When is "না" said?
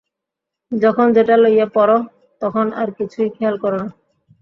3.79-3.87